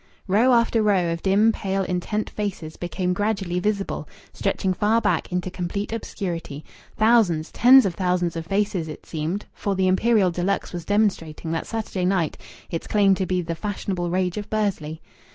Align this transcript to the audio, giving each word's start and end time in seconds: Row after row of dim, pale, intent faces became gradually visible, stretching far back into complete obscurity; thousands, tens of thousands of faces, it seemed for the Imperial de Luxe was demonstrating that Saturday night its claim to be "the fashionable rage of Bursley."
Row 0.27 0.51
after 0.51 0.81
row 0.81 1.11
of 1.11 1.21
dim, 1.21 1.51
pale, 1.51 1.83
intent 1.83 2.27
faces 2.31 2.75
became 2.75 3.13
gradually 3.13 3.59
visible, 3.59 4.09
stretching 4.33 4.73
far 4.73 4.99
back 4.99 5.31
into 5.31 5.51
complete 5.51 5.93
obscurity; 5.93 6.65
thousands, 6.97 7.51
tens 7.51 7.85
of 7.85 7.93
thousands 7.93 8.35
of 8.35 8.47
faces, 8.47 8.87
it 8.87 9.05
seemed 9.05 9.45
for 9.53 9.75
the 9.75 9.85
Imperial 9.87 10.31
de 10.31 10.41
Luxe 10.41 10.73
was 10.73 10.85
demonstrating 10.85 11.51
that 11.51 11.67
Saturday 11.67 12.03
night 12.05 12.35
its 12.71 12.87
claim 12.87 13.13
to 13.13 13.27
be 13.27 13.43
"the 13.43 13.53
fashionable 13.53 14.09
rage 14.09 14.37
of 14.37 14.49
Bursley." 14.49 15.03